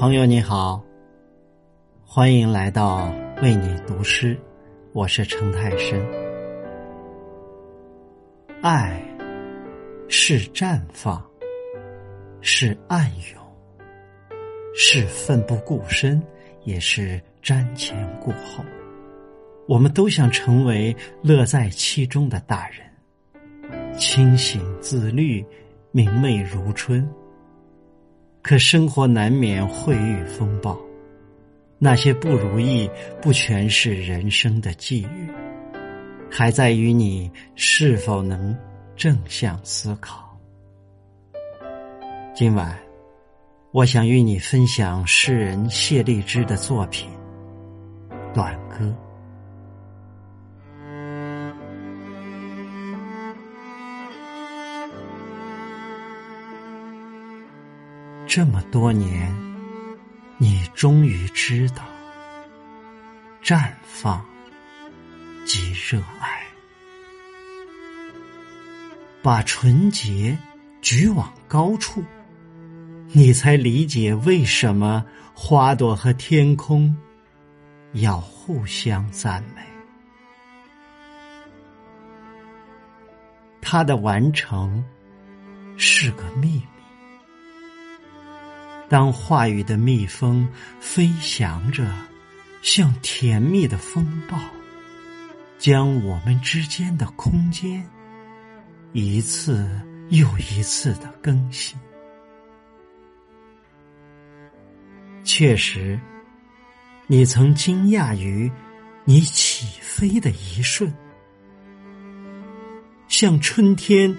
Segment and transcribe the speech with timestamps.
[0.00, 0.82] 朋友你好，
[2.06, 4.34] 欢迎来到为你读诗，
[4.94, 6.02] 我是程太深。
[8.62, 8.98] 爱
[10.08, 11.22] 是绽放，
[12.40, 13.42] 是暗涌，
[14.74, 16.22] 是奋不顾身，
[16.64, 18.64] 也是瞻前顾后。
[19.68, 25.44] 我们都想成为乐在其中的大人，清醒自律，
[25.92, 27.06] 明媚如春。
[28.50, 30.76] 可生活难免会遇风暴，
[31.78, 32.90] 那些不如意
[33.22, 35.30] 不全是人生的际遇，
[36.28, 38.52] 还在于你是否能
[38.96, 40.36] 正向思考。
[42.34, 42.76] 今晚，
[43.70, 47.08] 我想与你分享诗人谢丽枝的作品
[48.34, 48.84] 《短歌》。
[58.32, 59.28] 这么多年，
[60.38, 61.82] 你终于知道，
[63.42, 64.24] 绽放
[65.44, 66.40] 即热爱。
[69.20, 70.38] 把纯洁
[70.80, 72.04] 举往高处，
[73.08, 76.96] 你才理解为什么花朵和天空
[77.94, 79.62] 要互相赞美。
[83.60, 84.84] 它的完成
[85.76, 86.79] 是个秘密。
[88.90, 90.48] 当话语的蜜蜂
[90.80, 91.88] 飞翔着，
[92.60, 94.36] 像甜蜜的风暴，
[95.60, 97.88] 将我们之间的空间
[98.92, 99.70] 一次
[100.08, 101.78] 又一次的更新。
[105.22, 105.96] 确实，
[107.06, 108.50] 你曾惊讶于
[109.04, 110.92] 你起飞的一瞬，
[113.06, 114.12] 像春天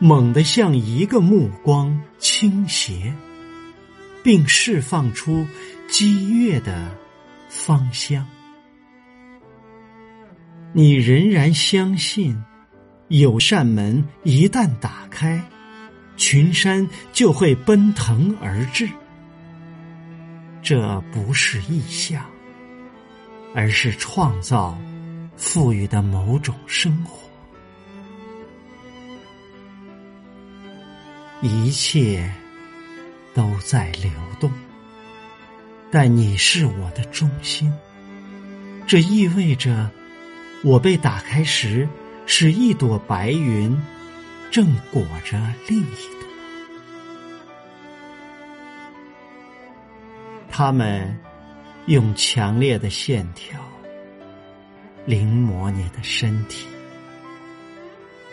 [0.00, 3.14] 猛地向一个目光倾斜。
[4.26, 5.46] 并释放出
[5.86, 6.90] 激越的
[7.48, 8.26] 芳香。
[10.72, 12.36] 你仍然相信，
[13.06, 15.40] 有扇门一旦打开，
[16.16, 18.88] 群山就会奔腾而至。
[20.60, 22.26] 这不是意象，
[23.54, 24.76] 而是创造
[25.36, 27.30] 赋予的某种生活。
[31.42, 32.28] 一切。
[33.36, 34.10] 都在流
[34.40, 34.50] 动，
[35.90, 37.70] 但你是我的中心。
[38.86, 39.90] 这意味着，
[40.64, 41.86] 我被打开时，
[42.24, 43.76] 是一朵白云
[44.50, 45.38] 正裹着
[45.68, 46.26] 另一朵。
[50.50, 51.14] 他们
[51.84, 53.60] 用强烈的线条
[55.04, 56.66] 临摹你的身体，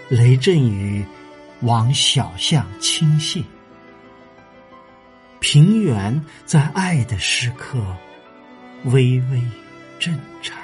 [0.08, 1.06] 雷阵雨
[1.60, 3.44] 往小巷倾泻。
[5.54, 7.78] 平原在爱的时刻
[8.86, 9.40] 微微
[10.00, 10.58] 震颤，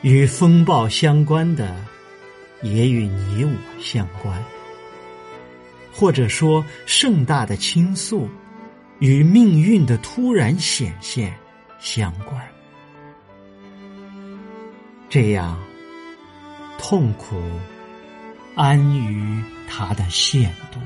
[0.00, 1.76] 与风暴相关的，
[2.62, 4.34] 也与你我相关；
[5.92, 8.30] 或者说，盛大的倾诉
[8.98, 11.34] 与命运的突然显现
[11.78, 12.42] 相关。
[15.10, 15.62] 这样，
[16.78, 17.38] 痛苦
[18.54, 20.80] 安于它的限度。